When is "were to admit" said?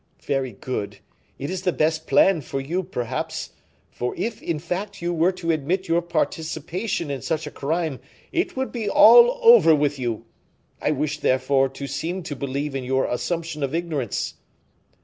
5.13-5.87